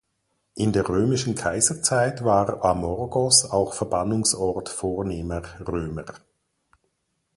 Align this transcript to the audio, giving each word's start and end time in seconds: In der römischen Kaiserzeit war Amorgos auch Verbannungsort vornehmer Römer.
In 0.55 0.71
der 0.71 0.89
römischen 0.89 1.35
Kaiserzeit 1.35 2.23
war 2.23 2.65
Amorgos 2.65 3.45
auch 3.45 3.75
Verbannungsort 3.75 4.67
vornehmer 4.67 5.43
Römer. 5.59 6.05